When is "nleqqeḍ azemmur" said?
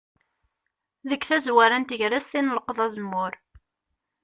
2.41-3.33